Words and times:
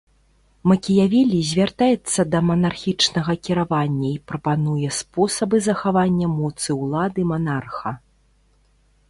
Макіявелі 0.69 1.39
звяртаецца 1.49 2.21
да 2.35 2.39
манархічнага 2.47 3.31
кіравання 3.49 4.09
і 4.13 4.15
прапануе 4.33 4.89
спосабы 5.01 5.61
захавання 5.67 6.27
моцы 6.41 6.69
ўлады 6.83 7.21
манарха. 7.35 7.95